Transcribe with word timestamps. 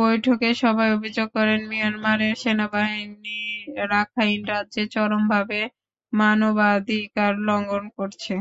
বৈঠকে 0.00 0.48
সবাই 0.62 0.88
অভিযোগ 0.96 1.28
করেন, 1.36 1.60
মিয়ানমারের 1.70 2.34
সেনাবাহিনী 2.42 3.38
রাখাইন 3.92 4.40
রাজ্যে 4.52 4.82
চরমভাবে 4.94 5.60
মানবাধিকার 6.12 7.32
লঙ্ঘন 7.48 7.84
করছে। 7.96 8.34